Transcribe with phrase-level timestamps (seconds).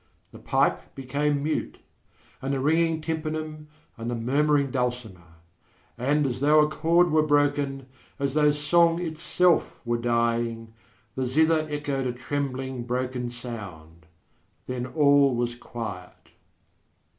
[0.31, 1.77] The pipe became mute,
[2.41, 3.67] and the ringing tympanum
[3.97, 5.35] and the murmuring dulcimer;
[5.95, 7.85] and as though a chord were broken,
[8.17, 10.73] as though song itself were dying,
[11.13, 14.07] the zither echoed a trembling broken sound.
[14.65, 16.29] Then all was quiet.